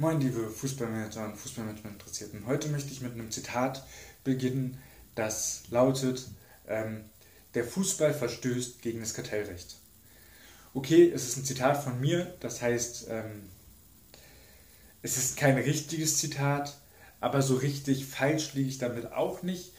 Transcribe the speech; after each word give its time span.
Moin, 0.00 0.18
liebe 0.18 0.48
Fußballmanager 0.48 1.26
und 1.26 1.36
Fußballmanagement-Interessierten. 1.36 2.46
Heute 2.46 2.68
möchte 2.68 2.90
ich 2.90 3.02
mit 3.02 3.12
einem 3.12 3.30
Zitat 3.30 3.84
beginnen, 4.24 4.78
das 5.14 5.64
lautet: 5.68 6.26
ähm, 6.66 7.04
Der 7.52 7.64
Fußball 7.64 8.14
verstößt 8.14 8.80
gegen 8.80 9.00
das 9.00 9.12
Kartellrecht. 9.12 9.76
Okay, 10.72 11.12
es 11.14 11.28
ist 11.28 11.36
ein 11.36 11.44
Zitat 11.44 11.84
von 11.84 12.00
mir, 12.00 12.34
das 12.40 12.62
heißt, 12.62 13.08
ähm, 13.10 13.42
es 15.02 15.18
ist 15.18 15.36
kein 15.36 15.58
richtiges 15.58 16.16
Zitat, 16.16 16.78
aber 17.20 17.42
so 17.42 17.56
richtig 17.56 18.06
falsch 18.06 18.54
liege 18.54 18.70
ich 18.70 18.78
damit 18.78 19.12
auch 19.12 19.42
nicht, 19.42 19.74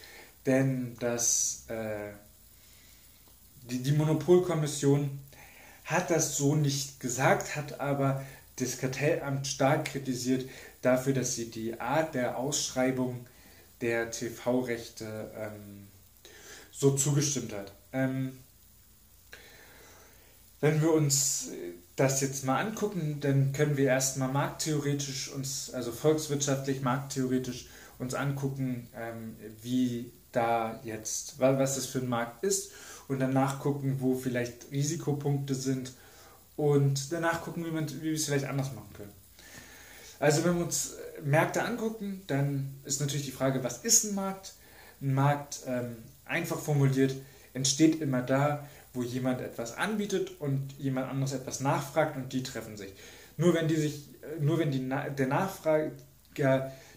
denn 0.46 0.98
das, 1.00 1.64
äh, 1.68 2.12
die, 3.72 3.82
die 3.82 3.94
Monopolkommission 3.94 5.20
hat 5.86 6.12
das 6.12 6.38
so 6.38 6.56
nicht 6.56 7.00
gesagt, 7.00 7.56
hat 7.56 7.80
aber 7.80 8.24
das 8.62 8.78
Kartellamt 8.78 9.48
stark 9.48 9.86
kritisiert 9.86 10.50
dafür, 10.82 11.14
dass 11.14 11.36
sie 11.36 11.50
die 11.50 11.80
Art 11.80 12.16
der 12.16 12.38
Ausschreibung 12.38 13.26
der 13.82 14.12
TV-Rechte 14.12 15.32
ähm, 15.36 15.88
so 16.72 16.92
zugestimmt 16.92 17.54
hat. 17.54 17.72
Ähm, 17.94 18.38
wenn 20.60 20.82
wir 20.82 20.94
uns 20.94 21.50
das 21.96 22.22
jetzt 22.22 22.46
mal 22.46 22.60
angucken, 22.60 23.18
dann 23.20 23.52
können 23.52 23.78
wir 23.78 23.88
erstmal 23.88 24.32
markttheoretisch 24.32 25.32
uns, 25.32 25.72
also 25.74 25.92
volkswirtschaftlich, 25.92 26.82
markttheoretisch 26.82 27.68
uns 28.00 28.14
angucken, 28.14 28.88
ähm, 28.96 29.36
wie 29.62 30.12
da 30.32 30.80
jetzt, 30.84 31.40
was 31.40 31.76
das 31.76 31.86
für 31.88 32.00
ein 32.00 32.10
Markt 32.10 32.44
ist 32.44 32.72
und 33.08 33.20
danach 33.20 33.60
gucken, 33.60 33.98
wo 34.00 34.16
vielleicht 34.16 34.72
Risikopunkte 34.72 35.56
sind 35.56 35.94
und 36.62 37.12
danach 37.12 37.42
gucken, 37.42 37.66
wie, 37.66 37.72
man, 37.72 37.90
wie 37.90 38.04
wir 38.04 38.14
es 38.14 38.26
vielleicht 38.26 38.46
anders 38.46 38.72
machen 38.74 38.94
können. 38.94 39.10
Also 40.20 40.44
wenn 40.44 40.58
wir 40.58 40.66
uns 40.66 40.94
Märkte 41.24 41.64
angucken, 41.64 42.22
dann 42.28 42.76
ist 42.86 43.02
natürlich 43.02 43.26
die 43.26 43.32
Frage, 43.32 43.64
was 43.64 43.80
ist 43.80 44.04
ein 44.04 44.14
Markt? 44.14 44.54
Ein 45.02 45.16
Markt, 45.16 45.62
ähm, 45.66 45.96
einfach 46.24 46.60
formuliert, 46.60 47.16
entsteht 47.56 48.00
immer 48.00 48.22
da, 48.22 48.68
wo 48.94 49.02
jemand 49.02 49.42
etwas 49.42 49.76
anbietet 49.76 50.40
und 50.40 50.74
jemand 50.78 51.10
anderes 51.10 51.34
etwas 51.34 51.62
nachfragt 51.62 52.16
und 52.16 52.32
die 52.32 52.44
treffen 52.44 52.78
sich. 52.78 52.94
Nur 53.38 53.56
wenn 53.56 53.68
die 53.68 53.78
sich, 53.78 54.10
nur 54.40 54.60
wenn 54.60 54.70
die, 54.70 54.88
der 55.18 55.28
Nachfrager 55.28 55.92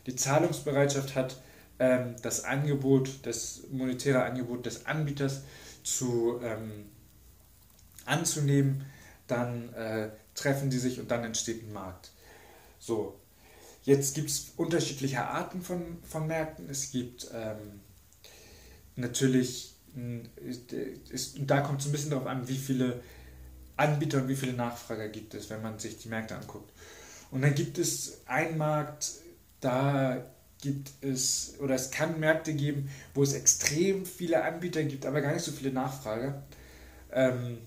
die 0.07 0.15
Zahlungsbereitschaft 0.15 1.15
hat, 1.15 1.39
ähm, 1.79 2.17
das 2.21 2.45
Angebot, 2.45 3.09
das 3.23 3.61
monetäre 3.71 4.25
Angebot 4.25 4.67
des 4.67 4.85
Anbieters 4.85 5.41
zu 5.83 6.39
ähm, 6.45 6.85
anzunehmen, 8.05 8.85
dann 9.27 9.73
äh, 9.75 10.11
treffen 10.35 10.71
die 10.71 10.79
sich 10.79 11.01
und 11.01 11.11
dann 11.11 11.25
entsteht 11.25 11.63
ein 11.63 11.73
Markt. 11.73 12.11
So, 12.79 13.19
jetzt 13.85 14.15
gibt 14.15 14.31
es 14.31 14.53
unterschiedliche 14.57 15.25
Arten 15.25 15.63
von, 15.63 15.99
von 16.03 16.27
Märkten. 16.27 16.69
Es 16.69 16.91
gibt 16.91 17.31
ähm, 17.33 17.81
natürlich, 18.97 19.75
ist, 21.11 21.37
da 21.39 21.61
kommt 21.61 21.81
es 21.81 21.87
ein 21.87 21.93
bisschen 21.93 22.11
darauf 22.11 22.27
an, 22.27 22.49
wie 22.49 22.57
viele 22.57 23.01
Anbieter 23.77 24.19
und 24.19 24.29
wie 24.29 24.37
viele 24.37 24.53
Nachfrager 24.53 25.09
gibt 25.09 25.35
es, 25.35 25.51
wenn 25.51 25.63
man 25.63 25.79
sich 25.79 25.99
die 25.99 26.09
Märkte 26.09 26.37
anguckt. 26.37 26.71
Und 27.31 27.43
dann 27.43 27.55
gibt 27.55 27.79
es 27.79 28.21
einen 28.27 28.59
Markt, 28.59 29.13
da 29.61 30.25
gibt 30.61 30.93
es, 31.03 31.55
oder 31.59 31.75
es 31.75 31.91
kann 31.91 32.21
Märkte 32.21 32.55
geben, 32.55 32.91
wo 33.13 33.23
es 33.23 33.35
extrem 33.35 34.07
viele 34.07 34.45
Anbieter 34.45 34.83
gibt, 34.85 35.05
aber 35.05 35.21
gar 35.21 35.33
nicht 35.33 35.45
so 35.45 35.53
viele 35.53 35.73
Nachfrager. 35.73 36.43
Ähm, 37.13 37.59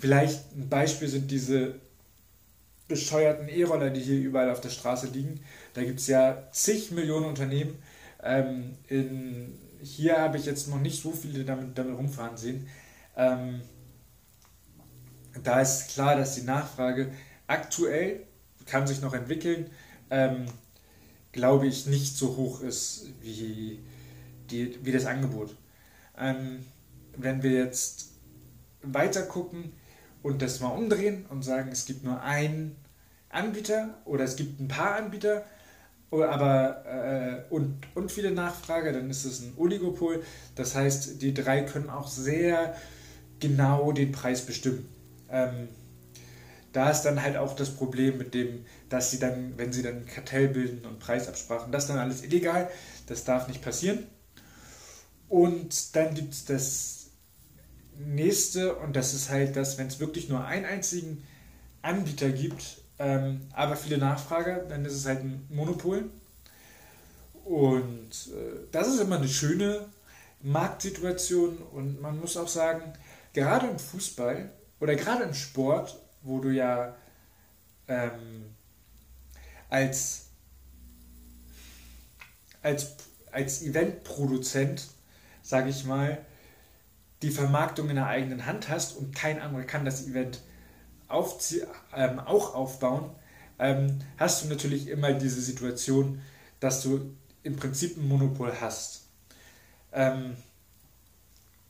Vielleicht 0.00 0.56
ein 0.56 0.70
Beispiel 0.70 1.08
sind 1.08 1.30
diese 1.30 1.74
bescheuerten 2.88 3.48
E-Roller, 3.48 3.90
die 3.90 4.00
hier 4.00 4.18
überall 4.18 4.50
auf 4.50 4.62
der 4.62 4.70
Straße 4.70 5.08
liegen. 5.08 5.40
Da 5.74 5.84
gibt 5.84 6.00
es 6.00 6.06
ja 6.06 6.48
zig 6.52 6.90
Millionen 6.90 7.26
Unternehmen. 7.26 7.76
Ähm, 8.22 8.78
in, 8.88 9.58
hier 9.82 10.18
habe 10.18 10.38
ich 10.38 10.46
jetzt 10.46 10.68
noch 10.68 10.80
nicht 10.80 11.02
so 11.02 11.12
viele 11.12 11.44
damit, 11.44 11.76
damit 11.76 11.98
rumfahren 11.98 12.38
sehen. 12.38 12.66
Ähm, 13.14 13.60
da 15.44 15.60
ist 15.60 15.90
klar, 15.90 16.16
dass 16.16 16.34
die 16.34 16.42
Nachfrage 16.42 17.12
aktuell 17.46 18.22
kann 18.64 18.86
sich 18.86 19.02
noch 19.02 19.12
entwickeln, 19.12 19.70
ähm, 20.08 20.46
glaube 21.32 21.66
ich, 21.66 21.84
nicht 21.84 22.16
so 22.16 22.38
hoch 22.38 22.62
ist 22.62 23.06
wie, 23.20 23.80
die, 24.50 24.78
wie 24.82 24.92
das 24.92 25.04
Angebot. 25.04 25.54
Ähm, 26.18 26.64
wenn 27.18 27.42
wir 27.42 27.52
jetzt 27.52 28.12
weiter 28.82 29.22
gucken, 29.22 29.72
und 30.22 30.42
das 30.42 30.60
mal 30.60 30.68
umdrehen 30.68 31.26
und 31.28 31.42
sagen, 31.42 31.70
es 31.72 31.86
gibt 31.86 32.04
nur 32.04 32.22
einen 32.22 32.76
Anbieter 33.28 33.98
oder 34.04 34.24
es 34.24 34.36
gibt 34.36 34.60
ein 34.60 34.68
paar 34.68 34.96
Anbieter, 34.96 35.44
aber 36.10 36.84
äh, 36.86 37.54
und, 37.54 37.86
und 37.94 38.10
viele 38.10 38.32
Nachfrager, 38.32 38.92
dann 38.92 39.08
ist 39.10 39.24
es 39.24 39.40
ein 39.40 39.54
Oligopol. 39.56 40.22
Das 40.56 40.74
heißt, 40.74 41.22
die 41.22 41.32
drei 41.32 41.62
können 41.62 41.88
auch 41.88 42.08
sehr 42.08 42.74
genau 43.38 43.92
den 43.92 44.10
Preis 44.10 44.44
bestimmen. 44.44 44.88
Ähm, 45.30 45.68
da 46.72 46.90
ist 46.90 47.02
dann 47.02 47.22
halt 47.22 47.36
auch 47.36 47.56
das 47.56 47.70
Problem 47.70 48.18
mit 48.18 48.34
dem, 48.34 48.64
dass 48.88 49.10
sie 49.10 49.18
dann, 49.18 49.54
wenn 49.56 49.72
sie 49.72 49.82
dann 49.82 50.06
Kartell 50.06 50.48
bilden 50.48 50.86
und 50.86 50.98
Preisabsprachen, 50.98 51.72
das 51.72 51.84
ist 51.84 51.90
dann 51.90 51.98
alles 51.98 52.22
illegal, 52.22 52.68
das 53.06 53.24
darf 53.24 53.48
nicht 53.48 53.62
passieren. 53.62 54.06
Und 55.28 55.94
dann 55.96 56.14
gibt 56.14 56.32
es 56.32 56.44
das 56.44 56.99
nächste, 58.06 58.76
und 58.76 58.96
das 58.96 59.14
ist 59.14 59.30
halt 59.30 59.56
das, 59.56 59.78
wenn 59.78 59.86
es 59.86 60.00
wirklich 60.00 60.28
nur 60.28 60.44
einen 60.44 60.64
einzigen 60.64 61.26
Anbieter 61.82 62.30
gibt, 62.30 62.78
ähm, 62.98 63.40
aber 63.52 63.76
viele 63.76 63.98
Nachfrager, 63.98 64.64
dann 64.68 64.84
ist 64.84 64.94
es 64.94 65.06
halt 65.06 65.20
ein 65.20 65.46
Monopol. 65.48 66.10
Und 67.44 68.10
äh, 68.10 68.66
das 68.72 68.88
ist 68.88 69.00
immer 69.00 69.16
eine 69.16 69.28
schöne 69.28 69.86
Marktsituation 70.42 71.58
und 71.72 72.00
man 72.00 72.18
muss 72.20 72.36
auch 72.36 72.48
sagen, 72.48 72.92
gerade 73.32 73.68
im 73.68 73.78
Fußball 73.78 74.50
oder 74.80 74.94
gerade 74.94 75.24
im 75.24 75.34
Sport, 75.34 75.98
wo 76.22 76.40
du 76.40 76.50
ja 76.50 76.94
ähm, 77.88 78.54
als, 79.68 80.26
als, 82.62 82.96
als 83.32 83.62
Eventproduzent, 83.62 84.88
sage 85.42 85.70
ich 85.70 85.84
mal, 85.84 86.18
die 87.22 87.30
Vermarktung 87.30 87.90
in 87.90 87.96
der 87.96 88.06
eigenen 88.06 88.46
Hand 88.46 88.68
hast 88.68 88.96
und 88.96 89.14
kein 89.14 89.40
anderer 89.40 89.64
kann 89.64 89.84
das 89.84 90.06
Event 90.06 90.40
ähm, 91.94 92.18
auch 92.20 92.54
aufbauen, 92.54 93.10
ähm, 93.58 93.98
hast 94.16 94.44
du 94.44 94.48
natürlich 94.48 94.88
immer 94.88 95.12
diese 95.12 95.40
Situation, 95.40 96.22
dass 96.60 96.82
du 96.82 97.14
im 97.42 97.56
Prinzip 97.56 97.96
ein 97.96 98.08
Monopol 98.08 98.52
hast. 98.60 99.06
Ähm, 99.92 100.36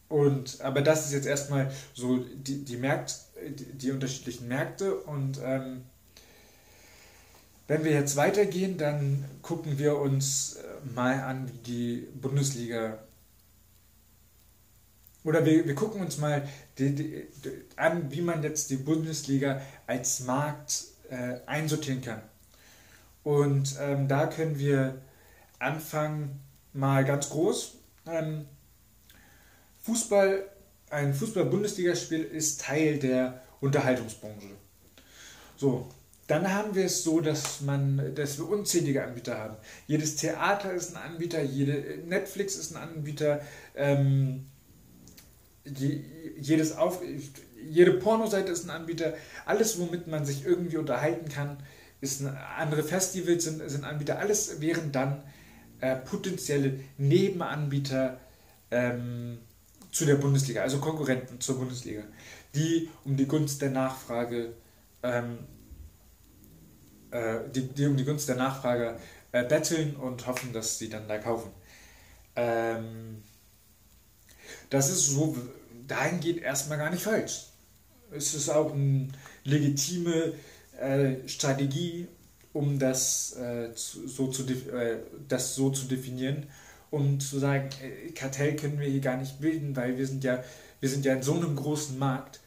und, 0.09 0.61
aber 0.61 0.83
das 0.83 1.07
ist 1.07 1.13
jetzt 1.13 1.27
erstmal 1.27 1.71
so 1.95 2.19
die, 2.19 2.65
die, 2.65 2.77
Märkt, 2.77 3.15
die, 3.49 3.65
die 3.73 3.91
unterschiedlichen 3.93 4.49
Märkte 4.49 4.95
und 4.95 5.41
ähm, 5.43 5.83
wenn 7.69 7.85
wir 7.85 7.93
jetzt 7.93 8.17
weitergehen, 8.17 8.79
dann 8.79 9.25
gucken 9.43 9.79
wir 9.79 9.97
uns 9.99 10.57
äh, 10.57 10.91
mal 10.93 11.21
an, 11.21 11.49
wie 11.49 11.59
die 11.59 12.09
Bundesliga 12.21 12.99
oder 15.25 15.45
wir, 15.45 15.67
wir 15.67 15.75
gucken 15.75 16.01
uns 16.01 16.19
mal 16.19 16.49
die, 16.79 16.95
die, 16.95 17.29
an, 17.77 18.11
wie 18.11 18.23
man 18.23 18.43
jetzt 18.43 18.71
die 18.71 18.77
Bundesliga 18.77 19.61
als 19.87 20.21
Markt 20.21 20.85
äh, 21.11 21.41
einsortieren 21.47 22.01
kann. 22.01 22.23
Und 23.23 23.77
ähm, 23.81 24.09
da 24.09 24.27
können 24.27 24.59
wir 24.59 25.01
anfangen 25.59 26.41
mal 26.73 27.05
ganz 27.05 27.29
groß. 27.31 27.75
Ähm, 28.07 28.47
Fußball, 29.81 30.49
ein 30.91 31.15
Fußball-Bundesligaspiel 31.15 32.23
ist 32.23 32.63
Teil 32.63 32.99
der 32.99 33.43
Unterhaltungsbranche. 33.61 34.49
So, 35.57 35.89
dann 36.27 36.53
haben 36.53 36.75
wir 36.75 36.87
es 36.87 37.03
so, 37.03 37.21
dass 37.21 37.61
man, 37.61 38.15
dass 38.15 38.39
wir 38.39 38.49
unzählige 38.49 39.05
Anbieter 39.05 39.37
haben. 39.37 39.57
Jedes 39.87 40.17
Theater 40.17 40.73
ist 40.73 40.97
ein 40.97 41.03
Anbieter, 41.03 41.43
jede 41.43 41.99
Netflix 42.07 42.57
ist 42.57 42.75
ein 42.75 42.83
Anbieter. 42.83 43.43
Ähm, 43.75 44.47
jedes 45.79 46.77
Auf, 46.77 47.01
jede 47.69 47.93
Pornoseite 47.93 48.53
ist 48.53 48.65
ein 48.65 48.71
Anbieter, 48.71 49.15
alles, 49.47 49.79
womit 49.79 50.07
man 50.07 50.25
sich 50.25 50.45
irgendwie 50.45 50.77
unterhalten 50.77 51.29
kann, 51.29 51.59
ist 52.01 52.21
eine, 52.21 52.39
andere 52.57 52.83
Festivals 52.83 53.45
sind, 53.45 53.69
sind 53.69 53.85
Anbieter, 53.85 54.19
alles 54.19 54.61
wären 54.61 54.93
dann 54.93 55.23
äh, 55.81 55.97
potenzielle 55.97 56.81
Nebenanbieter 56.99 58.19
ähm, 58.71 59.39
zu 59.91 60.05
der 60.05 60.17
Bundesliga, 60.17 60.63
also 60.63 60.79
Konkurrenten 60.79 61.41
zur 61.41 61.59
Bundesliga, 61.59 62.03
die 62.55 62.89
um 63.05 63.17
die 63.17 63.27
Gunst 63.27 63.61
der 63.63 63.71
Nachfrage, 63.71 64.55
ähm, 65.03 65.39
äh, 67.11 67.41
die, 67.55 67.69
die 67.69 67.87
um 67.87 67.97
die 67.97 68.05
Gunst 68.05 68.29
der 68.29 68.37
Nachfrage 68.37 68.97
äh, 69.33 69.45
betteln 69.45 69.97
und 69.97 70.27
hoffen, 70.27 70.53
dass 70.53 70.79
sie 70.79 70.89
dann 70.89 71.09
da 71.09 71.19
kaufen. 71.19 71.51
Ähm, 72.37 73.23
das 74.71 74.91
ist 74.91 75.07
so 75.11 75.37
dahingehend 75.91 76.43
erstmal 76.43 76.79
gar 76.79 76.91
nicht 76.91 77.03
falsch. 77.03 77.47
Es 78.13 78.35
ist 78.35 78.49
auch 78.49 78.73
eine 78.73 79.09
legitime 79.45 80.35
äh, 80.79 81.29
Strategie, 81.29 82.09
um 82.53 82.79
das, 82.79 83.37
äh, 83.37 83.73
zu, 83.75 84.09
so 84.09 84.29
zu, 84.29 84.45
äh, 84.47 84.99
das 85.29 85.55
so 85.55 85.71
zu 85.71 85.87
definieren, 85.87 86.47
um 86.91 87.21
zu 87.21 87.39
sagen, 87.39 87.69
äh, 87.83 88.11
Kartell 88.11 88.57
können 88.57 88.81
wir 88.81 88.89
hier 88.89 89.01
gar 89.01 89.17
nicht 89.17 89.41
bilden, 89.41 89.77
weil 89.77 89.97
wir 89.97 90.07
sind 90.07 90.25
ja, 90.25 90.43
wir 90.81 90.89
sind 90.89 91.05
ja 91.05 91.15
in 91.15 91.23
so 91.23 91.35
einem 91.35 91.55
großen 91.55 91.99
Markt. 91.99 92.41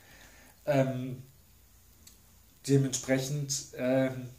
Ähm, 0.65 1.23
dementsprechend, 2.67 3.53
ähm, 3.77 4.29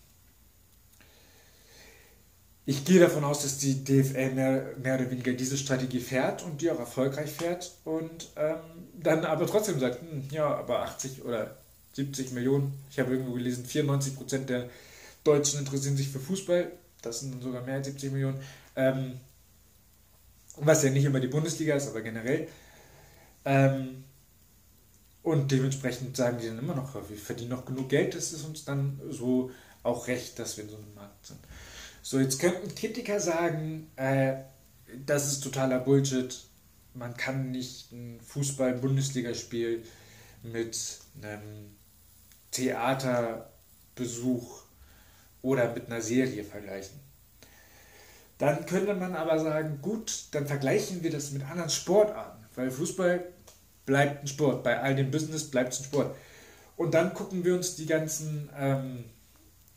ich 2.67 2.85
gehe 2.85 3.01
davon 3.01 3.25
aus, 3.25 3.43
dass 3.43 3.59
die 3.59 3.85
DFL 3.85 4.31
mehr, 4.35 4.75
mehr 4.83 4.95
oder 4.95 5.11
weniger 5.11 5.33
diese 5.33 5.59
Strategie 5.59 6.01
fährt 6.01 6.43
und 6.43 6.63
die 6.63 6.71
auch 6.71 6.79
erfolgreich 6.79 7.31
fährt 7.31 7.73
und 7.85 8.31
ähm, 8.37 8.61
dann 8.95 9.25
aber 9.25 9.47
trotzdem 9.47 9.79
sagt, 9.79 10.01
hm, 10.01 10.29
ja, 10.31 10.47
aber 10.47 10.81
80 10.83 11.25
oder 11.25 11.57
70 11.93 12.33
Millionen, 12.33 12.73
ich 12.91 12.99
habe 12.99 13.13
irgendwo 13.13 13.35
gelesen, 13.35 13.67
94 13.67 14.17
Prozent 14.17 14.49
der 14.49 14.71
Deutschen 15.25 15.59
interessieren 15.59 15.97
sich 15.97 16.09
für 16.09 16.21
Fußball, 16.21 16.73
das 17.03 17.21
sind 17.21 17.43
sogar 17.43 17.63
mehr 17.63 17.77
als 17.77 17.87
70 17.87 18.13
Millionen, 18.13 18.41
ähm, 18.77 19.21
was 20.57 20.83
ja 20.83 20.91
nicht 20.91 21.05
immer 21.05 21.21
die 21.21 21.29
Bundesliga 21.29 21.75
ist, 21.75 21.89
aber 21.89 22.01
generell. 22.01 22.49
Ähm, 23.45 24.05
und 25.23 25.51
dementsprechend 25.51 26.17
sagen 26.17 26.39
die 26.41 26.47
dann 26.47 26.59
immer 26.59 26.75
noch, 26.75 26.95
wir 26.95 27.17
verdienen 27.17 27.51
noch 27.51 27.67
genug 27.67 27.91
Geld, 27.91 28.15
das 28.15 28.33
ist 28.33 28.45
uns 28.45 28.65
dann 28.65 29.01
so 29.11 29.51
auch 29.83 30.07
recht, 30.07 30.39
dass 30.39 30.57
wir 30.57 30.65
in 30.65 30.71
so 30.71 30.77
einem 30.77 30.95
Markt 30.95 31.27
sind. 31.27 31.41
So, 32.07 32.21
jetzt 32.21 32.39
könnten 32.39 32.75
Kritiker 32.75 33.19
sagen, 33.19 33.91
äh, 33.97 34.35
das 35.07 35.33
ist 35.33 35.43
totaler 35.43 35.79
Bullshit. 35.79 36.39
Man 36.93 37.17
kann 37.17 37.51
nicht 37.51 37.91
ein 37.93 38.21
Fußball-Bundesligaspiel 38.21 39.83
mit 40.43 40.99
einem 41.23 41.75
Theaterbesuch 42.51 44.65
oder 45.41 45.73
mit 45.73 45.87
einer 45.87 46.03
Serie 46.03 46.45
vergleichen. 46.45 47.01
Dann 48.37 48.67
könnte 48.67 48.93
man 48.93 49.17
aber 49.17 49.39
sagen, 49.39 49.79
gut, 49.81 50.27
dann 50.33 50.47
vergleichen 50.47 51.03
wir 51.03 51.11
das 51.11 51.31
mit 51.31 51.49
anderen 51.49 51.71
Sportarten, 51.71 52.45
weil 52.55 52.71
Fußball 52.71 53.25
bleibt 53.87 54.25
ein 54.25 54.29
Sport, 54.29 54.63
bei 54.63 54.79
all 54.79 54.95
dem 54.95 55.11
Business 55.11 55.51
bleibt 55.51 55.73
es 55.73 55.81
ein 55.81 55.85
Sport. 55.85 56.15
Und 56.77 56.93
dann 56.93 57.15
gucken 57.15 57.47
wir 57.47 57.55
uns 57.55 57.77
die 57.77 57.87
ganzen 57.87 58.51
ähm, 58.55 59.07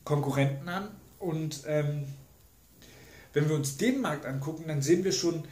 Konkurrenten 0.04 0.68
an 0.68 0.90
und 1.20 1.64
ähm, 1.66 2.06
wenn 3.34 3.50
wir 3.50 3.56
uns 3.56 3.78
den 3.78 4.02
Markt 4.02 4.26
angucken, 4.26 4.66
dann 4.68 4.82
sehen 4.82 5.04
wir 5.04 5.12
schon, 5.12 5.44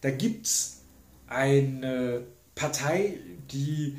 da 0.00 0.10
gibt 0.10 0.46
es 0.46 0.80
eine 1.26 2.22
Partei, 2.54 3.18
die, 3.50 3.98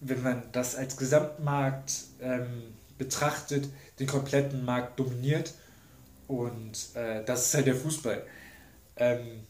wenn 0.00 0.22
man 0.22 0.42
das 0.52 0.76
als 0.76 0.96
Gesamtmarkt 0.96 1.92
ähm, 2.20 2.74
betrachtet, 2.98 3.68
den 3.98 4.06
kompletten 4.06 4.64
Markt 4.64 4.98
dominiert. 5.00 5.54
Und 6.28 6.94
äh, 6.94 7.24
das 7.24 7.46
ist 7.46 7.54
halt 7.54 7.66
der 7.66 7.74
Fußball. 7.74 8.24
Ähm, 8.96 9.46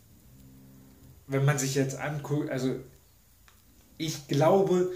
wenn 1.27 1.45
man 1.45 1.59
sich 1.59 1.75
jetzt 1.75 1.99
anguckt, 1.99 2.51
also 2.51 2.77
ich 3.99 4.27
glaube, 4.29 4.93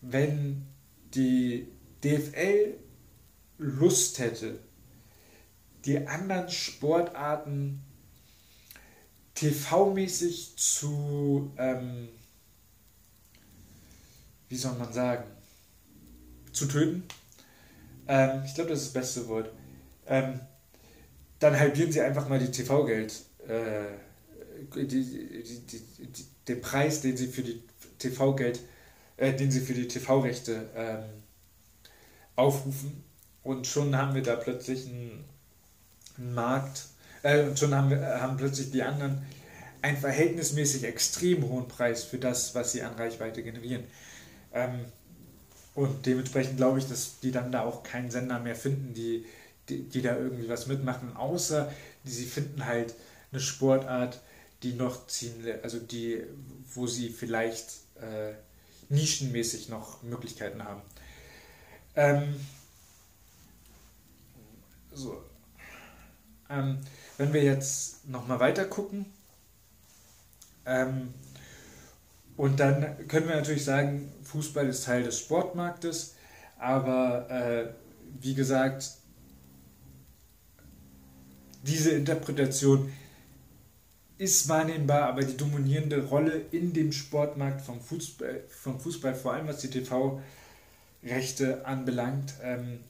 wenn 0.00 0.66
die 1.14 1.68
DFL 2.02 2.74
Lust 3.58 4.18
hätte, 4.18 4.58
die 5.86 6.06
anderen 6.06 6.50
Sportarten 6.50 7.80
TV-mäßig 9.34 10.56
zu, 10.56 11.52
ähm, 11.56 12.08
wie 14.48 14.56
soll 14.56 14.74
man 14.74 14.92
sagen, 14.92 15.24
zu 16.52 16.66
töten. 16.66 17.04
Ähm, 18.08 18.42
ich 18.44 18.54
glaube, 18.54 18.70
das 18.70 18.80
ist 18.80 18.94
das 18.94 19.02
beste 19.02 19.28
Wort. 19.28 19.50
Ähm, 20.06 20.40
dann 21.38 21.58
halbieren 21.58 21.92
sie 21.92 22.00
einfach 22.00 22.28
mal 22.28 22.38
die 22.38 22.50
TV-Geld, 22.50 23.22
äh, 23.46 23.84
die, 24.74 24.86
die, 24.86 25.66
die, 25.66 26.26
den 26.48 26.60
Preis, 26.60 27.02
den 27.02 27.16
sie 27.16 27.28
für 27.28 27.42
die 27.42 27.62
TV-Geld, 27.98 28.60
äh, 29.18 29.34
den 29.34 29.50
sie 29.50 29.60
für 29.60 29.74
die 29.74 29.86
TV-Rechte 29.86 30.70
ähm, 30.74 31.04
aufrufen. 32.34 33.04
Und 33.42 33.66
schon 33.66 33.94
haben 33.96 34.14
wir 34.14 34.22
da 34.22 34.34
plötzlich 34.36 34.86
einen 34.86 35.24
Markt, 36.18 36.86
äh, 37.22 37.56
schon 37.56 37.74
haben, 37.74 37.90
wir, 37.90 38.20
haben 38.20 38.36
plötzlich 38.36 38.70
die 38.70 38.82
anderen 38.82 39.26
einen 39.82 39.96
verhältnismäßig 39.96 40.84
extrem 40.84 41.48
hohen 41.48 41.68
Preis 41.68 42.04
für 42.04 42.18
das, 42.18 42.54
was 42.54 42.72
sie 42.72 42.82
an 42.82 42.94
Reichweite 42.94 43.42
generieren. 43.42 43.84
Ähm, 44.52 44.84
und 45.74 46.06
dementsprechend 46.06 46.56
glaube 46.56 46.78
ich, 46.78 46.88
dass 46.88 47.20
die 47.20 47.30
dann 47.30 47.52
da 47.52 47.62
auch 47.62 47.82
keinen 47.82 48.10
Sender 48.10 48.38
mehr 48.38 48.56
finden, 48.56 48.94
die, 48.94 49.26
die, 49.68 49.82
die 49.82 50.02
da 50.02 50.16
irgendwie 50.16 50.48
was 50.48 50.66
mitmachen, 50.66 51.16
außer 51.16 51.70
die, 52.04 52.10
sie 52.10 52.24
finden 52.24 52.64
halt 52.64 52.94
eine 53.30 53.40
Sportart, 53.40 54.20
die 54.62 54.72
noch 54.72 55.06
ziemlich, 55.06 55.62
also 55.62 55.78
die, 55.78 56.22
wo 56.74 56.86
sie 56.86 57.10
vielleicht 57.10 57.68
äh, 58.00 58.32
nischenmäßig 58.88 59.68
noch 59.68 60.02
Möglichkeiten 60.02 60.64
haben. 60.64 60.80
Ähm, 61.94 62.36
so, 64.92 65.22
ähm, 66.50 66.78
wenn 67.18 67.32
wir 67.32 67.42
jetzt 67.42 68.08
nochmal 68.08 68.40
weiter 68.40 68.64
gucken, 68.64 69.06
ähm, 70.66 71.14
und 72.36 72.60
dann 72.60 73.08
können 73.08 73.28
wir 73.28 73.36
natürlich 73.36 73.64
sagen, 73.64 74.12
Fußball 74.24 74.68
ist 74.68 74.84
Teil 74.84 75.04
des 75.04 75.18
Sportmarktes, 75.18 76.14
aber 76.58 77.30
äh, 77.30 77.68
wie 78.20 78.34
gesagt, 78.34 78.90
diese 81.62 81.90
Interpretation 81.90 82.92
ist 84.18 84.48
wahrnehmbar, 84.48 85.08
aber 85.08 85.22
die 85.22 85.36
dominierende 85.36 86.06
Rolle 86.06 86.42
in 86.50 86.72
dem 86.72 86.92
Sportmarkt 86.92 87.62
vom 87.62 87.80
Fußball, 87.80 88.44
vom 88.48 88.80
Fußball 88.80 89.14
vor 89.14 89.32
allem 89.34 89.46
was 89.46 89.58
die 89.58 89.70
TV-Rechte 89.70 91.66
anbelangt, 91.66 92.34
ähm, 92.42 92.80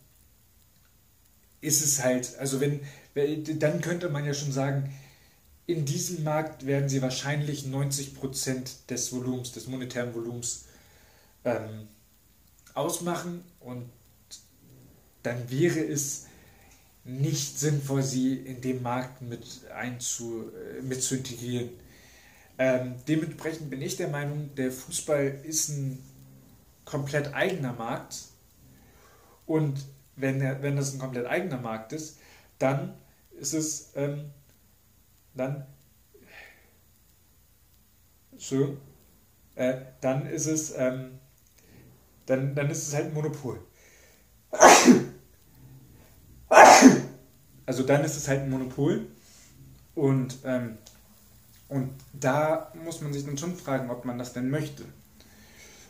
ist 1.61 1.85
es 1.85 2.05
halt, 2.05 2.37
also 2.39 2.61
wenn, 2.61 2.81
dann 3.17 3.81
könnte 3.81 4.11
man 4.11 4.25
ja 4.25 4.35
schon 4.35 4.53
sagen, 4.53 4.93
in 5.67 5.85
diesem 5.85 6.23
Markt 6.23 6.67
werden 6.67 6.89
sie 6.89 7.03
wahrscheinlich 7.03 7.65
90% 7.65 8.87
des 8.89 9.13
Volumens, 9.13 9.53
des 9.53 9.67
monetären 9.67 10.15
Volumens 10.15 10.67
ähm, 11.45 11.89
ausmachen 12.75 13.43
und 13.61 13.91
dann 15.23 15.51
wäre 15.51 15.81
es 15.81 16.27
nicht 17.05 17.59
sinnvoll, 17.59 18.03
sie 18.03 18.35
in 18.35 18.61
dem 18.61 18.83
Markt 18.83 19.23
mit, 19.23 19.45
einzu, 19.75 20.51
äh, 20.53 20.83
mit 20.83 21.03
zu 21.03 21.17
integrieren. 21.17 21.71
Ähm, 22.59 22.95
dementsprechend 23.09 23.71
bin 23.71 23.83
ich 23.83 23.97
der 23.97 24.09
Meinung, 24.09 24.55
der 24.57 24.71
Fußball 24.71 25.41
ist 25.45 25.71
ein 25.71 26.03
komplett 26.85 27.35
eigener 27.35 27.73
Markt 27.73 28.17
und 29.47 29.85
wenn, 30.17 30.41
wenn 30.41 30.77
das 30.77 30.93
ein 30.93 30.99
komplett 30.99 31.27
eigener 31.27 31.59
Markt 31.59 31.93
ist, 31.93 32.19
dann 32.59 32.95
ist 33.39 33.55
es 33.55 33.93
ähm, 33.95 34.31
dann 35.35 35.67
schön, 38.39 38.79
äh, 39.55 39.81
dann 40.01 40.27
ist 40.27 40.47
es 40.47 40.75
ähm, 40.77 41.19
dann, 42.27 42.55
dann 42.55 42.71
ist 42.71 42.89
es 42.89 42.95
halt 42.95 43.07
ein 43.07 43.15
Monopol. 43.15 43.61
Also 47.65 47.83
dann 47.83 48.05
ist 48.05 48.17
es 48.17 48.29
halt 48.29 48.43
ein 48.43 48.51
Monopol 48.51 49.07
und, 49.97 50.39
ähm, 50.45 50.79
und 51.69 51.91
da 52.13 52.73
muss 52.85 53.01
man 53.01 53.13
sich 53.13 53.25
dann 53.25 53.37
schon 53.37 53.57
fragen, 53.57 53.91
ob 53.91 54.05
man 54.05 54.19
das 54.19 54.33
denn 54.33 54.51
möchte. 54.51 54.85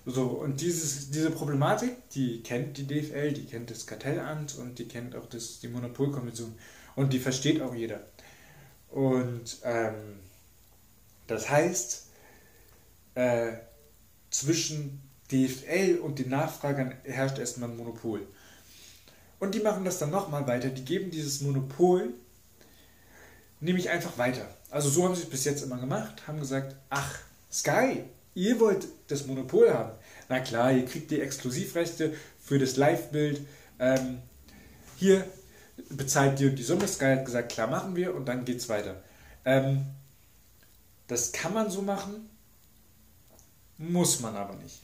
So, 0.06 0.24
und 0.28 0.60
dieses, 0.60 1.10
diese 1.10 1.30
Problematik, 1.30 2.08
die 2.10 2.42
kennt 2.42 2.78
die 2.78 2.86
DFL, 2.86 3.32
die 3.32 3.44
kennt 3.44 3.70
das 3.70 3.86
Kartellamt 3.86 4.56
und 4.56 4.78
die 4.78 4.86
kennt 4.86 5.16
auch 5.16 5.26
das, 5.26 5.58
die 5.60 5.68
Monopolkommission 5.68 6.54
und 6.96 7.12
die 7.12 7.20
versteht 7.20 7.62
auch 7.62 7.74
jeder. 7.74 8.00
Und 8.90 9.58
ähm, 9.62 10.18
das 11.26 11.48
heißt, 11.48 12.08
äh, 13.14 13.52
zwischen 14.30 15.02
DFL 15.30 15.98
und 16.02 16.18
den 16.18 16.30
Nachfragern 16.30 16.94
herrscht 17.04 17.38
erstmal 17.38 17.70
ein 17.70 17.76
Monopol. 17.76 18.26
Und 19.38 19.54
die 19.54 19.60
machen 19.60 19.84
das 19.84 19.98
dann 19.98 20.10
nochmal 20.10 20.46
weiter. 20.46 20.70
Die 20.70 20.84
geben 20.84 21.10
dieses 21.10 21.42
Monopol 21.42 22.14
nämlich 23.60 23.90
einfach 23.90 24.16
weiter. 24.18 24.48
Also 24.70 24.88
so 24.88 25.04
haben 25.04 25.14
sie 25.14 25.22
es 25.22 25.30
bis 25.30 25.44
jetzt 25.44 25.62
immer 25.62 25.78
gemacht, 25.78 26.26
haben 26.26 26.40
gesagt, 26.40 26.76
ach, 26.90 27.18
Sky, 27.52 28.04
ihr 28.34 28.60
wollt 28.60 28.86
das 29.08 29.26
Monopol 29.26 29.72
haben. 29.72 29.92
Na 30.28 30.40
klar, 30.40 30.72
ihr 30.72 30.84
kriegt 30.84 31.10
die 31.10 31.20
Exklusivrechte 31.20 32.14
für 32.40 32.58
das 32.58 32.76
Live-Bild. 32.76 33.40
Ähm, 33.78 34.18
hier 34.96 35.26
bezahlt 35.90 36.38
die 36.38 36.46
und 36.46 36.56
die 36.56 36.62
Summe. 36.62 36.88
Sky 36.88 37.16
hat 37.16 37.24
gesagt, 37.24 37.52
klar 37.52 37.66
machen 37.66 37.96
wir 37.96 38.14
und 38.14 38.26
dann 38.26 38.44
geht 38.44 38.58
es 38.58 38.68
weiter. 38.68 39.02
Ähm, 39.44 39.86
das 41.06 41.32
kann 41.32 41.54
man 41.54 41.70
so 41.70 41.82
machen, 41.82 42.28
muss 43.78 44.20
man 44.20 44.36
aber 44.36 44.54
nicht. 44.56 44.82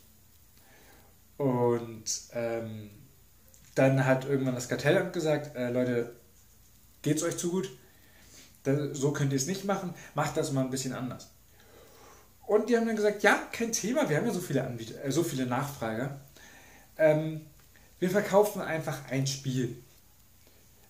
Und 1.37 2.05
ähm, 2.33 2.91
dann 3.75 4.05
hat 4.05 4.25
irgendwann 4.25 4.55
das 4.55 4.69
Kartellamt 4.69 5.13
gesagt, 5.13 5.57
äh, 5.57 5.71
Leute, 5.71 6.15
geht 7.01 7.17
es 7.17 7.23
euch 7.23 7.37
zu 7.37 7.51
gut? 7.51 7.71
Das, 8.63 8.97
so 8.97 9.13
könnt 9.13 9.33
ihr 9.33 9.37
es 9.37 9.47
nicht 9.47 9.65
machen, 9.65 9.95
macht 10.15 10.37
das 10.37 10.53
mal 10.53 10.61
ein 10.61 10.71
bisschen 10.71 10.93
anders. 10.93 11.31
Und 12.47 12.69
die 12.69 12.77
haben 12.77 12.87
dann 12.87 12.97
gesagt, 12.97 13.23
ja, 13.23 13.49
kein 13.51 13.73
Thema, 13.73 14.09
wir 14.09 14.17
haben 14.17 14.27
ja 14.27 14.33
so 14.33 14.41
viele 14.41 14.65
Anbieter, 14.65 15.03
äh, 15.05 15.11
so 15.11 15.23
viele 15.23 15.47
Nachfrager. 15.47 16.21
Ähm, 16.99 17.47
wir 17.99 18.11
verkaufen 18.11 18.61
einfach 18.61 19.11
ein 19.11 19.27
Spiel. 19.27 19.77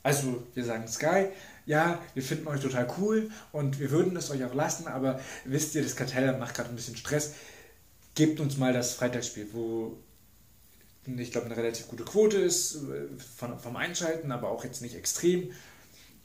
Also 0.03 0.43
wir 0.55 0.65
sagen 0.65 0.89
Sky, 0.89 1.29
ja, 1.65 2.01
wir 2.15 2.23
finden 2.23 2.49
euch 2.49 2.61
total 2.61 2.89
cool 2.99 3.31
und 3.53 3.79
wir 3.79 3.91
würden 3.91 4.17
es 4.17 4.31
euch 4.31 4.45
auch 4.45 4.55
lassen, 4.55 4.89
aber 4.89 5.21
wisst 5.45 5.75
ihr, 5.75 5.83
das 5.83 5.95
Kartell 5.95 6.37
macht 6.39 6.55
gerade 6.55 6.71
ein 6.71 6.77
bisschen 6.77 6.97
Stress. 6.97 7.35
Gebt 8.15 8.41
uns 8.41 8.57
mal 8.57 8.73
das 8.73 8.95
Freitagsspiel, 8.95 9.49
wo 9.53 9.97
ich 11.07 11.33
glaube 11.33 11.47
eine 11.47 11.57
relativ 11.57 11.89
gute 11.89 12.05
Quote 12.05 12.39
ist 12.39 12.77
äh, 12.77 13.09
von, 13.37 13.59
vom 13.59 13.77
Einschalten, 13.77 14.33
aber 14.33 14.51
auch 14.51 14.65
jetzt 14.65 14.83
nicht 14.83 14.95
extrem. 14.97 15.51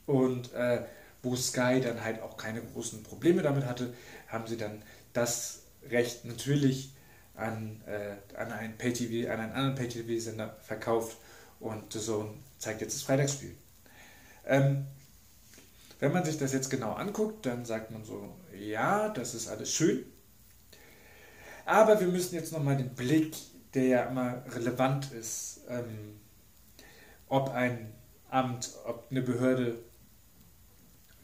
Und 0.06 0.54
äh, 0.54 0.84
wo 1.24 1.36
Sky 1.36 1.82
dann 1.82 2.04
halt 2.04 2.22
auch 2.22 2.38
keine 2.38 2.62
großen 2.62 3.04
Probleme 3.04 3.42
damit 3.42 3.66
hatte, 3.66 3.94
haben 4.28 4.48
sie 4.48 4.58
dann 4.58 4.82
das 5.14 5.64
Recht 5.90 6.26
natürlich 6.26 6.94
an, 7.36 7.82
äh, 7.86 8.16
an 8.38 8.52
einen 8.52 8.78
Pay-TV, 8.78 9.32
an 9.32 9.40
einen 9.40 9.52
anderen 9.54 9.76
Pay-TV-Sender 9.76 10.58
verkauft 10.62 11.18
und 11.60 11.92
Zone 11.92 12.30
zeigt 12.58 12.82
jetzt 12.82 12.96
das 12.96 13.04
Freitagsspiel. 13.04 13.56
Ähm, 14.48 14.86
wenn 16.00 16.12
man 16.12 16.26
sich 16.26 16.38
das 16.38 16.54
jetzt 16.54 16.70
genau 16.70 16.94
anguckt, 16.94 17.46
dann 17.46 17.66
sagt 17.66 17.92
man 17.92 18.04
so, 18.04 18.36
ja, 18.58 19.10
das 19.10 19.36
ist 19.36 19.48
alles 19.48 19.72
schön, 19.72 20.06
aber 21.66 22.00
wir 22.00 22.08
müssen 22.08 22.36
jetzt 22.36 22.54
nochmal 22.54 22.78
den 22.78 22.96
Blick, 22.96 23.36
der 23.74 23.84
ja 23.84 24.04
immer 24.04 24.42
relevant 24.56 25.12
ist, 25.12 25.62
ähm, 25.70 26.20
ob 27.28 27.50
ein 27.50 27.94
Amt, 28.30 28.72
ob 28.86 29.08
eine 29.12 29.22
Behörde 29.22 29.78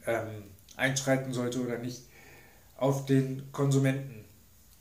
ähm, 0.06 0.44
einschreiten 0.76 1.32
sollte 1.32 1.60
oder 1.60 1.78
nicht, 1.78 2.02
auf 2.76 3.06
den 3.06 3.50
Konsumenten 3.52 4.24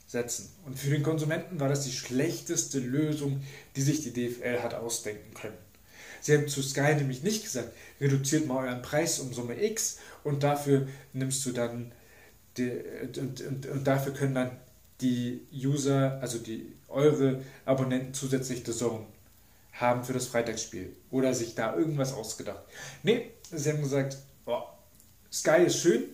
setzen. 0.06 0.54
Und 0.66 0.78
für 0.78 0.90
den 0.90 1.02
Konsumenten 1.02 1.62
war 1.62 1.70
das 1.70 1.86
die 1.86 1.92
schlechteste 1.92 2.80
Lösung, 2.80 3.42
die 3.78 3.82
sich 3.82 4.02
die 4.02 4.12
DFL 4.12 4.62
hat 4.62 4.74
ausdenken 4.74 5.34
können. 5.34 5.58
Sie 6.24 6.34
haben 6.34 6.48
zu 6.48 6.62
Sky 6.62 6.96
nämlich 6.96 7.22
nicht 7.22 7.44
gesagt, 7.44 7.74
reduziert 8.00 8.48
mal 8.48 8.65
euren 8.65 8.82
Preis 8.82 9.20
um 9.20 9.34
Summe 9.34 9.62
X 9.62 10.00
und 10.24 10.42
dafür 10.42 10.88
nimmst 11.12 11.46
du 11.46 11.51
dann 11.51 11.92
die, 12.56 12.72
und, 13.20 13.42
und, 13.42 13.65
und 13.65 13.84
dafür 13.86 14.13
können 14.13 14.34
dann 14.34 14.51
die 15.01 15.46
User, 15.51 16.20
also 16.22 16.38
die 16.38 16.72
eure 16.88 17.42
Abonnenten 17.65 18.13
zusätzlich 18.13 18.63
The 18.65 18.72
Zone 18.72 19.06
haben 19.74 20.06
für 20.06 20.13
das 20.13 20.27
Freitagsspiel 20.27 20.96
oder 21.12 21.34
sich 21.34 21.56
da 21.56 21.75
irgendwas 21.75 22.13
ausgedacht. 22.13 22.63
Nee, 23.03 23.32
sie 23.51 23.70
haben 23.70 23.82
gesagt, 23.82 24.15
oh, 24.46 24.62
Sky 25.30 25.63
ist 25.65 25.80
schön, 25.82 26.06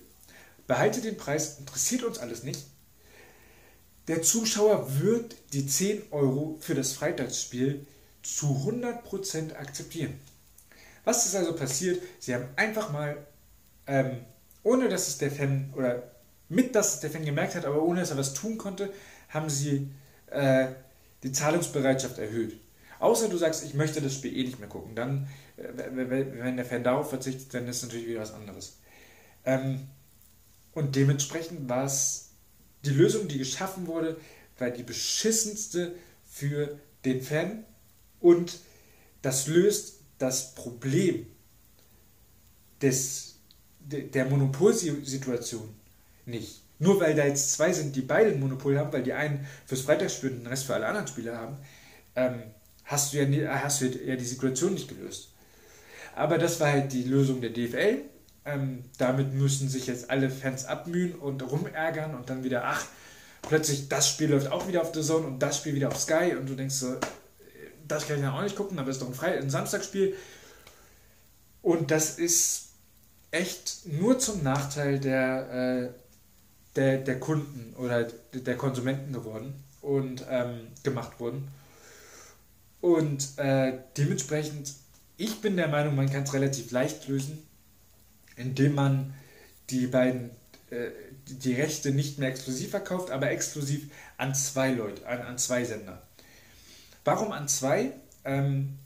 behalte 0.65 1.01
den 1.01 1.17
Preis, 1.17 1.59
interessiert 1.59 2.03
uns 2.03 2.17
alles 2.17 2.41
nicht. 2.41 2.65
Der 4.07 4.23
Zuschauer 4.23 4.99
wird 5.01 5.35
die 5.53 5.67
10 5.67 6.01
Euro 6.09 6.57
für 6.61 6.73
das 6.73 6.93
Freitagsspiel 6.93 7.85
zu 8.21 8.47
100% 8.67 9.55
akzeptieren. 9.55 10.19
Was 11.03 11.25
ist 11.25 11.35
also 11.35 11.55
passiert? 11.55 12.01
Sie 12.19 12.33
haben 12.33 12.45
einfach 12.55 12.91
mal, 12.91 13.17
ähm, 13.87 14.19
ohne 14.63 14.89
dass 14.89 15.07
es 15.07 15.17
der 15.17 15.31
Fan, 15.31 15.73
oder 15.75 16.03
mit 16.49 16.75
dass 16.75 16.95
es 16.95 16.99
der 16.99 17.09
Fan 17.09 17.25
gemerkt 17.25 17.55
hat, 17.55 17.65
aber 17.65 17.81
ohne 17.81 18.01
dass 18.01 18.11
er 18.11 18.17
was 18.17 18.33
tun 18.33 18.57
konnte, 18.57 18.91
haben 19.29 19.49
sie 19.49 19.89
äh, 20.27 20.67
die 21.23 21.31
Zahlungsbereitschaft 21.31 22.17
erhöht. 22.17 22.59
Außer 22.99 23.29
du 23.29 23.37
sagst, 23.37 23.63
ich 23.63 23.73
möchte 23.73 24.01
das 24.01 24.13
Spiel 24.13 24.35
eh 24.37 24.43
nicht 24.43 24.59
mehr 24.59 24.67
gucken. 24.67 24.95
Dann, 24.95 25.27
äh, 25.57 25.67
wenn 25.95 26.57
der 26.57 26.65
Fan 26.65 26.83
darauf 26.83 27.09
verzichtet, 27.09 27.53
dann 27.53 27.67
ist 27.67 27.77
es 27.77 27.83
natürlich 27.83 28.07
wieder 28.07 28.21
was 28.21 28.33
anderes. 28.33 28.77
Ähm, 29.45 29.87
und 30.73 30.95
dementsprechend 30.95 31.69
war 31.69 31.85
es 31.85 32.29
die 32.85 32.91
Lösung, 32.91 33.27
die 33.27 33.37
geschaffen 33.37 33.87
wurde, 33.87 34.17
war 34.57 34.69
die 34.69 34.83
beschissenste 34.83 35.95
für 36.29 36.77
den 37.05 37.21
Fan 37.21 37.63
und 38.19 38.59
das 39.21 39.47
löst 39.47 39.99
das 40.17 40.55
Problem 40.55 41.27
des, 42.81 43.35
der 43.79 44.25
Monopolsituation 44.25 45.69
nicht. 46.25 46.61
Nur 46.79 47.01
weil 47.01 47.15
da 47.15 47.25
jetzt 47.25 47.51
zwei 47.53 47.73
sind, 47.73 47.95
die 47.95 48.01
beide 48.01 48.31
ein 48.31 48.39
Monopol 48.39 48.77
haben, 48.77 48.93
weil 48.93 49.03
die 49.03 49.13
einen 49.13 49.45
fürs 49.65 49.81
Freitagsspiel 49.81 50.31
und 50.31 50.39
den 50.39 50.47
Rest 50.47 50.65
für 50.65 50.75
alle 50.75 50.87
anderen 50.87 51.07
Spieler 51.07 51.37
haben, 51.37 51.57
ähm, 52.15 52.43
hast, 52.85 53.13
du 53.13 53.17
ja, 53.17 53.63
hast 53.63 53.81
du 53.81 53.87
ja 53.87 54.15
die 54.15 54.25
Situation 54.25 54.73
nicht 54.73 54.87
gelöst. 54.87 55.29
Aber 56.15 56.37
das 56.37 56.59
war 56.59 56.71
halt 56.71 56.93
die 56.93 57.03
Lösung 57.03 57.41
der 57.41 57.49
DFL 57.49 58.03
ähm, 58.49 58.83
damit 58.97 59.33
müssen 59.33 59.69
sich 59.69 59.87
jetzt 59.87 60.09
alle 60.09 60.29
Fans 60.29 60.65
abmühen 60.65 61.15
und 61.15 61.41
rumärgern 61.49 62.15
und 62.15 62.29
dann 62.29 62.43
wieder, 62.43 62.63
ach, 62.65 62.85
plötzlich 63.41 63.89
das 63.89 64.09
Spiel 64.09 64.29
läuft 64.29 64.51
auch 64.51 64.67
wieder 64.67 64.81
auf 64.81 64.91
The 64.93 65.01
Zone 65.01 65.27
und 65.27 65.39
das 65.39 65.57
Spiel 65.57 65.75
wieder 65.75 65.89
auf 65.89 65.99
Sky 65.99 66.35
und 66.37 66.49
du 66.49 66.55
denkst 66.55 66.75
so, 66.75 66.95
das 67.89 68.07
kann 68.07 68.17
ich 68.17 68.23
ja 68.23 68.33
auch 68.33 68.41
nicht 68.41 68.55
gucken, 68.55 68.79
aber 68.79 68.89
es 68.89 68.97
ist 68.97 69.01
doch 69.01 69.07
ein, 69.07 69.13
Fre 69.13 69.31
ein 69.31 69.49
Samstagsspiel. 69.49 70.15
Und 71.61 71.91
das 71.91 72.17
ist 72.17 72.69
echt 73.31 73.85
nur 73.85 74.17
zum 74.19 74.43
Nachteil 74.43 74.99
der, 74.99 75.51
äh, 75.51 75.89
der, 76.75 76.99
der 76.99 77.19
Kunden 77.19 77.75
oder 77.75 78.07
der 78.33 78.55
Konsumenten 78.55 79.11
geworden 79.11 79.53
und 79.81 80.25
ähm, 80.29 80.67
gemacht 80.83 81.19
worden. 81.19 81.47
Und 82.81 83.37
äh, 83.37 83.73
dementsprechend, 83.97 84.73
ich 85.17 85.41
bin 85.41 85.57
der 85.57 85.67
Meinung, 85.67 85.95
man 85.95 86.09
kann 86.09 86.23
es 86.23 86.33
relativ 86.33 86.71
leicht 86.71 87.07
lösen 87.09 87.49
indem 88.39 88.73
man 88.73 89.13
die 89.69 89.87
beiden 89.87 90.31
äh, 90.71 90.89
die 91.27 91.53
Rechte 91.53 91.91
nicht 91.91 92.17
mehr 92.17 92.29
exklusiv 92.29 92.71
verkauft, 92.71 93.11
aber 93.11 93.29
exklusiv 93.29 93.91
an 94.17 94.33
zwei 94.33 94.71
Leute, 94.71 95.05
an, 95.05 95.21
an 95.21 95.37
zwei 95.37 95.63
Sender. 95.65 96.01
Warum 97.03 97.31
an 97.31 97.47
zwei? 97.47 97.93
Ähm, 98.25 98.77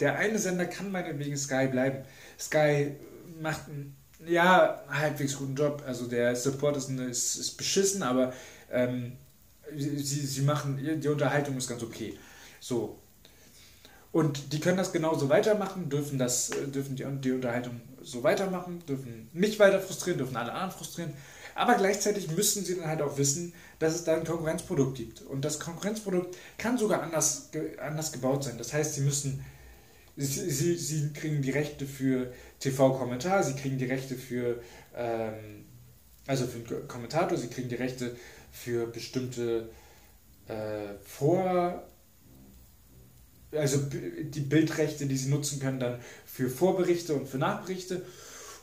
der 0.00 0.16
eine 0.16 0.38
Sender 0.38 0.66
kann 0.66 0.90
meinetwegen 0.90 1.36
Sky 1.36 1.68
bleiben. 1.68 2.04
Sky 2.38 2.92
macht 3.40 3.68
einen 3.68 3.96
ja, 4.26 4.82
halbwegs 4.88 5.36
guten 5.36 5.54
Job. 5.54 5.82
Also 5.86 6.06
der 6.06 6.34
Support 6.36 6.76
ist, 6.76 6.90
ist, 6.90 7.36
ist 7.36 7.56
beschissen, 7.56 8.02
aber 8.02 8.32
ähm, 8.70 9.12
sie, 9.76 9.98
sie 9.98 10.42
machen, 10.42 10.78
die 11.00 11.08
Unterhaltung 11.08 11.56
ist 11.56 11.68
ganz 11.68 11.82
okay. 11.82 12.18
So. 12.60 12.98
Und 14.12 14.52
die 14.52 14.60
können 14.60 14.76
das 14.76 14.92
genauso 14.92 15.28
weitermachen, 15.28 15.88
dürfen, 15.88 16.18
das, 16.18 16.50
dürfen 16.50 16.96
die, 16.96 17.04
die 17.20 17.32
Unterhaltung 17.32 17.80
so 18.02 18.22
weitermachen, 18.22 18.84
dürfen 18.86 19.30
mich 19.32 19.58
weiter 19.58 19.80
frustrieren, 19.80 20.18
dürfen 20.18 20.36
alle 20.36 20.52
anderen 20.52 20.72
frustrieren. 20.72 21.12
Aber 21.54 21.74
gleichzeitig 21.74 22.30
müssen 22.30 22.64
sie 22.64 22.76
dann 22.76 22.88
halt 22.88 23.02
auch 23.02 23.18
wissen, 23.18 23.52
dass 23.78 23.94
es 23.94 24.04
da 24.04 24.16
ein 24.16 24.24
Konkurrenzprodukt 24.24 24.96
gibt. 24.96 25.22
Und 25.22 25.44
das 25.44 25.60
Konkurrenzprodukt 25.60 26.36
kann 26.58 26.78
sogar 26.78 27.02
anders, 27.02 27.50
anders 27.80 28.12
gebaut 28.12 28.44
sein. 28.44 28.58
Das 28.58 28.72
heißt, 28.72 28.94
sie 28.94 29.02
müssen, 29.02 29.44
sie, 30.16 30.50
sie, 30.50 30.76
sie 30.76 31.12
kriegen 31.12 31.42
die 31.42 31.50
Rechte 31.50 31.86
für 31.86 32.32
TV-Kommentar, 32.60 33.42
sie 33.42 33.54
kriegen 33.54 33.78
die 33.78 33.86
Rechte 33.86 34.14
für, 34.14 34.62
ähm, 34.96 35.64
also 36.26 36.46
für 36.46 36.60
den 36.60 36.88
Kommentator, 36.88 37.36
sie 37.36 37.48
kriegen 37.48 37.68
die 37.68 37.74
Rechte 37.74 38.16
für 38.52 38.86
bestimmte 38.86 39.70
äh, 40.48 40.94
Vor- 41.04 41.84
also 43.54 43.78
die 43.82 44.40
Bildrechte, 44.40 45.06
die 45.06 45.16
sie 45.16 45.28
nutzen 45.28 45.60
können, 45.60 45.78
dann 45.78 46.00
für 46.24 46.48
Vorberichte 46.48 47.14
und 47.14 47.28
für 47.28 47.38
Nachberichte. 47.38 48.02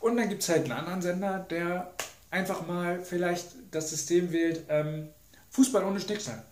Und 0.01 0.17
dann 0.17 0.29
gibt 0.29 0.41
es 0.41 0.49
halt 0.49 0.63
einen 0.63 0.71
anderen 0.71 1.01
Sender, 1.01 1.45
der 1.49 1.93
einfach 2.31 2.65
mal 2.67 3.01
vielleicht 3.01 3.47
das 3.71 3.89
System 3.89 4.31
wählt, 4.31 4.65
ähm, 4.69 5.09
Fußball 5.49 5.83
ohne 5.83 5.99
Schnickschnack. 5.99 6.43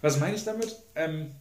Was 0.00 0.18
meine 0.18 0.36
ich 0.36 0.44
damit? 0.44 0.76
Ähm, 0.94 1.32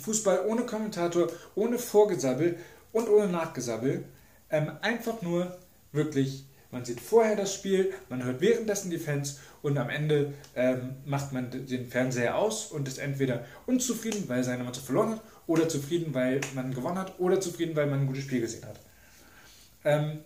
Fußball 0.00 0.46
ohne 0.46 0.64
Kommentator, 0.64 1.28
ohne 1.54 1.78
Vorgesabbel 1.78 2.58
und 2.92 3.08
ohne 3.08 3.28
Nachgesabbel. 3.28 4.04
Ähm, 4.50 4.72
einfach 4.80 5.20
nur 5.22 5.58
wirklich, 5.92 6.46
man 6.70 6.84
sieht 6.84 7.00
vorher 7.00 7.36
das 7.36 7.54
Spiel, 7.54 7.92
man 8.08 8.24
hört 8.24 8.40
währenddessen 8.40 8.90
die 8.90 8.98
Fans 8.98 9.40
und 9.60 9.76
am 9.78 9.90
Ende 9.90 10.32
ähm, 10.54 10.96
macht 11.04 11.32
man 11.32 11.50
den 11.50 11.88
Fernseher 11.88 12.36
aus 12.36 12.66
und 12.66 12.88
ist 12.88 12.98
entweder 12.98 13.44
unzufrieden, 13.66 14.24
weil 14.28 14.42
seine 14.42 14.64
Mannschaft 14.64 14.86
verloren 14.86 15.12
hat, 15.12 15.22
oder 15.46 15.68
zufrieden, 15.68 16.14
weil 16.14 16.40
man 16.54 16.72
gewonnen 16.72 16.98
hat, 16.98 17.18
oder 17.18 17.40
zufrieden, 17.40 17.76
weil 17.76 17.86
man 17.86 18.00
ein 18.00 18.06
gutes 18.06 18.24
Spiel 18.24 18.40
gesehen 18.40 18.64
hat. 18.64 18.80
Ähm, 19.84 20.20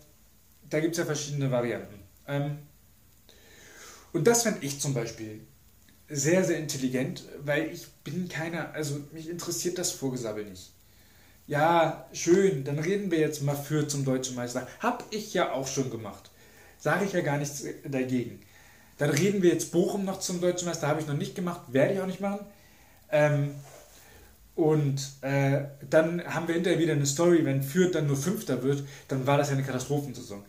da 0.69 0.79
gibt 0.79 0.93
es 0.93 0.99
ja 0.99 1.05
verschiedene 1.05 1.51
Varianten. 1.51 2.06
Ähm, 2.27 2.59
und 4.13 4.27
das 4.27 4.43
fände 4.43 4.59
ich 4.61 4.79
zum 4.79 4.93
Beispiel 4.93 5.41
sehr, 6.09 6.43
sehr 6.43 6.59
intelligent, 6.59 7.23
weil 7.43 7.71
ich 7.71 7.87
bin 8.03 8.29
keiner, 8.29 8.71
also 8.73 8.99
mich 9.11 9.29
interessiert 9.29 9.77
das 9.77 9.91
Vorgesabbel 9.91 10.45
nicht. 10.45 10.71
Ja, 11.47 12.07
schön, 12.13 12.63
dann 12.63 12.79
reden 12.79 13.11
wir 13.11 13.19
jetzt 13.19 13.41
mal 13.43 13.55
für 13.55 13.87
zum 13.87 14.05
deutschen 14.05 14.35
Meister. 14.35 14.67
Hab 14.79 15.05
ich 15.11 15.33
ja 15.33 15.51
auch 15.53 15.67
schon 15.67 15.89
gemacht. 15.91 16.31
Sage 16.79 17.05
ich 17.05 17.13
ja 17.13 17.21
gar 17.21 17.37
nichts 17.37 17.63
dagegen. 17.85 18.41
Dann 18.97 19.09
reden 19.11 19.41
wir 19.43 19.51
jetzt 19.51 19.71
Bochum 19.71 20.05
noch 20.05 20.19
zum 20.19 20.41
Deutschen 20.41 20.67
Meister. 20.67 20.87
Habe 20.87 21.01
ich 21.01 21.07
noch 21.07 21.15
nicht 21.17 21.35
gemacht, 21.35 21.61
werde 21.73 21.93
ich 21.95 22.01
auch 22.01 22.07
nicht 22.07 22.21
machen. 22.21 22.39
Ähm, 23.11 23.55
Und 24.55 24.99
äh, 25.21 25.65
dann 25.89 26.23
haben 26.25 26.47
wir 26.47 26.55
hinterher 26.55 26.79
wieder 26.79 26.93
eine 26.93 27.05
Story, 27.05 27.45
wenn 27.45 27.61
Fürth 27.61 27.93
dann 27.93 28.07
nur 28.07 28.17
Fünfter 28.17 28.63
wird, 28.63 28.83
dann 29.07 29.27
war 29.27 29.37
das 29.37 29.49
ja 29.49 29.53
eine 29.55 29.63
Katastrophensaison. 29.63 30.43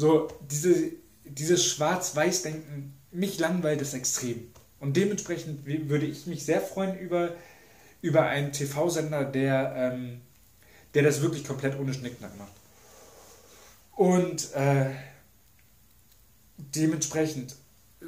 So, 0.00 0.28
diese, 0.50 0.92
dieses 1.24 1.62
Schwarz-Weiß-Denken, 1.66 2.94
mich 3.10 3.38
langweilt 3.38 3.82
es 3.82 3.92
extrem. 3.92 4.50
Und 4.78 4.96
dementsprechend 4.96 5.66
würde 5.66 6.06
ich 6.06 6.26
mich 6.26 6.42
sehr 6.46 6.62
freuen 6.62 6.98
über, 6.98 7.34
über 8.00 8.22
einen 8.22 8.50
TV-Sender, 8.50 9.26
der, 9.26 9.74
ähm, 9.76 10.22
der 10.94 11.02
das 11.02 11.20
wirklich 11.20 11.44
komplett 11.44 11.78
ohne 11.78 11.92
Schnicknack 11.92 12.30
macht. 12.38 12.52
Und 13.94 14.54
äh, 14.54 14.86
dementsprechend 16.56 17.56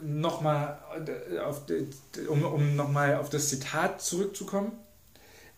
nochmal, 0.02 0.80
äh, 1.06 2.26
um, 2.26 2.42
um 2.42 2.74
nochmal 2.74 3.16
auf 3.16 3.28
das 3.28 3.50
Zitat 3.50 4.00
zurückzukommen. 4.00 4.72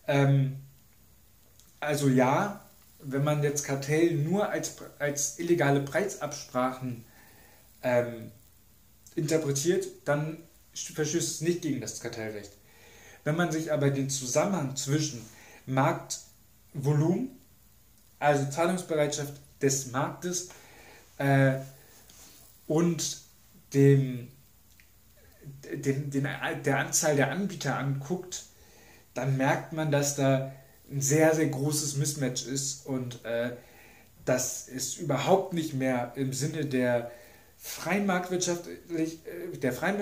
Ähm, 0.05 0.57
also 1.79 2.09
ja, 2.09 2.64
wenn 3.07 3.23
man 3.23 3.43
jetzt 3.43 3.63
Kartell 3.63 4.15
nur 4.15 4.49
als, 4.49 4.75
als 4.99 5.39
illegale 5.39 5.81
Preisabsprachen 5.81 7.05
ähm, 7.83 8.31
interpretiert, 9.15 9.85
dann 10.05 10.37
verstößt 10.73 11.35
es 11.35 11.41
nicht 11.41 11.61
gegen 11.61 11.81
das 11.81 11.99
Kartellrecht. 11.99 12.51
Wenn 13.23 13.35
man 13.35 13.51
sich 13.51 13.71
aber 13.71 13.89
den 13.91 14.09
Zusammenhang 14.09 14.75
zwischen 14.75 15.25
Marktvolumen, 15.65 17.29
also 18.19 18.49
Zahlungsbereitschaft 18.49 19.33
des 19.61 19.91
Marktes 19.91 20.49
äh, 21.17 21.53
und 22.67 23.21
dem, 23.73 24.29
den, 25.63 26.09
den, 26.09 26.27
der 26.63 26.79
Anzahl 26.79 27.15
der 27.15 27.31
Anbieter 27.31 27.77
anguckt, 27.77 28.45
dann 29.13 29.37
merkt 29.37 29.73
man, 29.73 29.91
dass 29.91 30.15
da 30.15 30.51
ein 30.91 31.01
sehr, 31.01 31.33
sehr 31.35 31.47
großes 31.47 31.97
Mismatch 31.97 32.45
ist 32.45 32.85
und 32.85 33.23
äh, 33.25 33.51
dass 34.25 34.67
es 34.67 34.97
überhaupt 34.97 35.53
nicht 35.53 35.73
mehr 35.73 36.13
im 36.15 36.33
Sinne 36.33 36.65
der 36.65 37.11
freien 37.57 38.05
Marktwirtschaft, 38.05 38.67
äh, 38.67 39.57
der 39.57 39.73
freien 39.73 39.97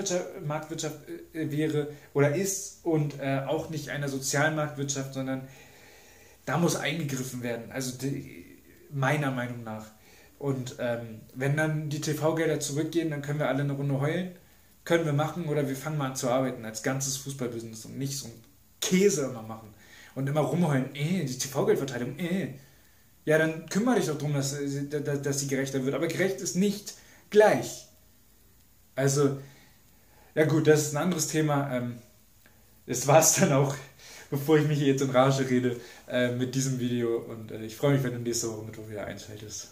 Marktwirtschaft 0.45 0.97
äh, 1.33 1.51
wäre 1.51 1.89
oder 2.13 2.35
ist 2.35 2.79
und 2.83 3.19
äh, 3.19 3.41
auch 3.47 3.69
nicht 3.69 3.89
einer 3.89 4.09
sozialen 4.09 4.55
Marktwirtschaft, 4.55 5.13
sondern 5.13 5.47
da 6.45 6.57
muss 6.57 6.75
eingegriffen 6.75 7.43
werden. 7.43 7.71
Also 7.71 7.97
die, 7.97 8.45
meiner 8.91 9.31
Meinung 9.31 9.63
nach. 9.63 9.85
Und 10.39 10.75
ähm, 10.79 11.21
wenn 11.33 11.55
dann 11.55 11.89
die 11.89 12.01
TV-Gelder 12.01 12.59
zurückgehen, 12.59 13.09
dann 13.09 13.21
können 13.21 13.39
wir 13.39 13.47
alle 13.47 13.63
eine 13.63 13.73
Runde 13.73 13.99
heulen. 14.01 14.35
Können 14.83 15.05
wir 15.05 15.13
machen 15.13 15.45
oder 15.45 15.69
wir 15.69 15.75
fangen 15.77 15.97
mal 15.97 16.07
an 16.09 16.15
zu 16.17 16.29
arbeiten 16.29 16.65
als 16.65 16.83
ganzes 16.83 17.15
Fußballbusiness 17.17 17.85
und 17.85 17.97
nicht 17.97 18.17
so 18.17 18.27
ein 18.27 18.33
Käse 18.81 19.23
immer 19.23 19.41
machen. 19.41 19.73
Und 20.15 20.27
immer 20.27 20.41
rumheulen, 20.41 20.93
äh, 20.95 21.25
die 21.25 21.37
TV-Geldverteilung, 21.37 22.17
äh. 22.19 22.53
Ja, 23.25 23.37
dann 23.37 23.67
kümmere 23.69 23.95
dich 23.95 24.07
doch 24.07 24.17
darum, 24.17 24.33
dass, 24.33 24.55
dass, 24.89 25.21
dass 25.21 25.39
sie 25.39 25.47
gerechter 25.47 25.83
wird. 25.85 25.95
Aber 25.95 26.07
gerecht 26.07 26.41
ist 26.41 26.55
nicht 26.55 26.95
gleich. 27.29 27.87
Also, 28.95 29.39
ja 30.35 30.45
gut, 30.45 30.67
das 30.67 30.87
ist 30.87 30.95
ein 30.95 31.03
anderes 31.03 31.27
Thema. 31.27 31.73
Ähm, 31.75 31.97
das 32.85 33.07
war 33.07 33.19
es 33.19 33.35
dann 33.35 33.53
auch, 33.53 33.75
bevor 34.29 34.57
ich 34.57 34.67
mich 34.67 34.79
jetzt 34.79 35.01
in 35.01 35.09
Rage 35.09 35.49
rede 35.49 35.79
äh, 36.07 36.35
mit 36.35 36.53
diesem 36.53 36.79
Video. 36.79 37.17
Und 37.17 37.51
äh, 37.51 37.63
ich 37.65 37.75
freue 37.77 37.93
mich, 37.93 38.03
wenn 38.03 38.13
du 38.13 38.19
nächste 38.19 38.49
Woche 38.49 38.65
Mittwoch 38.65 38.89
wieder 38.89 39.05
einschaltest. 39.05 39.61